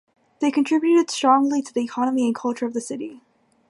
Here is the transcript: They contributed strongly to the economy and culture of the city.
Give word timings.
They 0.39 0.49
contributed 0.49 1.11
strongly 1.11 1.61
to 1.61 1.71
the 1.71 1.81
economy 1.83 2.25
and 2.25 2.33
culture 2.33 2.65
of 2.65 2.73
the 2.73 2.81
city. 2.81 3.21